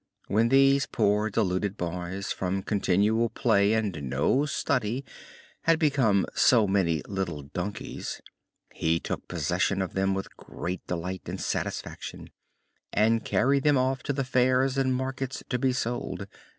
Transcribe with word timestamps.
When 0.27 0.49
these 0.49 0.87
poor, 0.87 1.29
deluded 1.29 1.77
boys, 1.77 2.31
from 2.31 2.63
continual 2.63 3.29
play 3.29 3.73
and 3.73 4.01
no 4.09 4.47
study, 4.47 5.05
had 5.65 5.77
become 5.77 6.25
so 6.33 6.65
many 6.67 7.03
little 7.07 7.43
donkeys, 7.43 8.19
he 8.73 8.99
took 8.99 9.27
possession 9.27 9.79
of 9.79 9.93
them 9.93 10.15
with 10.15 10.35
great 10.35 10.83
delight 10.87 11.21
and 11.27 11.39
satisfaction, 11.39 12.31
and 12.91 13.23
carried 13.23 13.63
them 13.63 13.77
off 13.77 14.01
to 14.01 14.11
the 14.13 14.23
fairs 14.23 14.75
and 14.75 14.95
markets 14.95 15.43
to 15.49 15.59
be 15.59 15.71
sold. 15.71 16.25